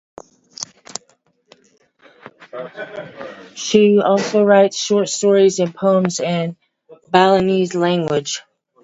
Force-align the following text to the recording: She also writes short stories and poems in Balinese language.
She 3.53 3.99
also 4.03 4.43
writes 4.43 4.75
short 4.83 5.09
stories 5.09 5.59
and 5.59 5.75
poems 5.75 6.19
in 6.19 6.57
Balinese 7.11 7.75
language. 7.75 8.41